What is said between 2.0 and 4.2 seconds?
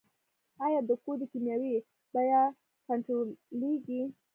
بیه کنټرولیږي؟